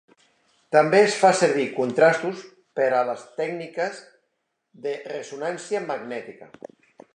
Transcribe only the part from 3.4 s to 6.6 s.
tècniques de ressonància magnètica.